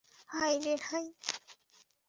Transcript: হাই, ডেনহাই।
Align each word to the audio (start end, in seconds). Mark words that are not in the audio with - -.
হাই, 0.29 0.53
ডেনহাই। 0.63 1.05